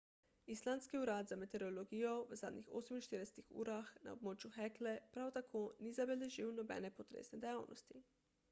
[0.53, 6.55] islandski urad za meteorologijo v zadnjih 48 urah na območju hekle prav tako ni zabeležil
[6.63, 8.03] nobene potresne dejavnosti